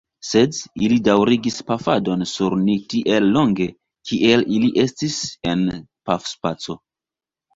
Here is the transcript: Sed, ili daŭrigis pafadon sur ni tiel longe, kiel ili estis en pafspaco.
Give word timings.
Sed, 0.27 0.59
ili 0.85 0.95
daŭrigis 1.07 1.57
pafadon 1.67 2.23
sur 2.29 2.55
ni 2.61 2.77
tiel 2.93 3.27
longe, 3.35 3.67
kiel 4.11 4.45
ili 4.59 4.69
estis 4.85 5.19
en 5.51 5.63
pafspaco. 6.11 6.79